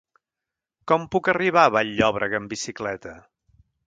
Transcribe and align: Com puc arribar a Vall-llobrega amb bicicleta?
Com 0.91 1.03
puc 1.15 1.29
arribar 1.33 1.65
a 1.69 1.71
Vall-llobrega 1.75 2.39
amb 2.39 2.55
bicicleta? 2.55 3.13